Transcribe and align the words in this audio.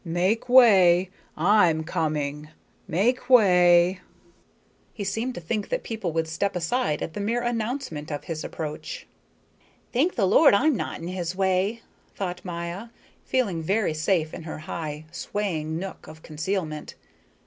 "Make 0.03 0.49
way, 0.49 1.11
I'm 1.37 1.83
coming. 1.83 2.49
Make 2.87 3.29
way." 3.29 3.99
He 4.95 5.03
seemed 5.03 5.35
to 5.35 5.39
think 5.39 5.69
that 5.69 5.83
people 5.83 6.11
should 6.15 6.27
step 6.27 6.55
aside 6.55 7.03
at 7.03 7.13
the 7.13 7.19
mere 7.19 7.43
announcement 7.43 8.11
of 8.11 8.23
his 8.23 8.43
approach. 8.43 9.05
"Thank 9.93 10.15
the 10.15 10.25
Lord 10.25 10.55
I'm 10.55 10.75
not 10.75 10.99
in 11.01 11.07
his 11.07 11.35
way," 11.35 11.83
thought 12.15 12.43
Maya, 12.43 12.87
feeling 13.25 13.61
very 13.61 13.93
safe 13.93 14.33
in 14.33 14.41
her 14.41 14.57
high, 14.65 15.05
swaying 15.11 15.77
nook 15.77 16.07
of 16.07 16.23
concealment. 16.23 16.95